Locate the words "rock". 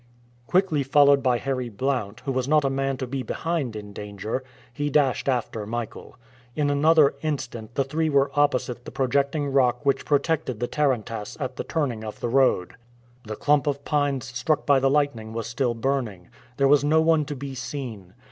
9.51-9.85